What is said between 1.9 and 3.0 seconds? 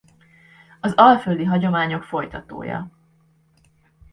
folytatója.